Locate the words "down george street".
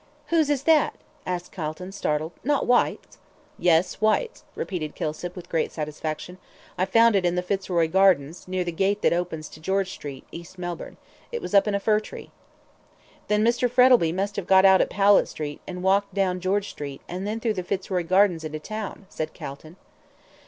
16.15-17.01